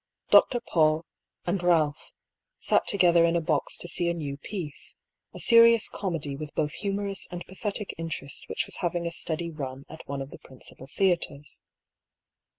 [0.31, 0.59] Dr.
[0.61, 1.03] PauU,
[1.45, 2.13] and Kalph
[2.57, 4.97] sat together in a box to see a new piece,
[5.31, 9.85] a serious comedy with both humorous and pathetic interest which was having a steady" run"
[9.91, 11.61] at one of the principal theatres.